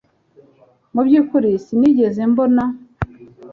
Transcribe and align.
Mubyukuri 0.93 1.49
sinigeze 1.65 2.21
mbona 2.31 2.63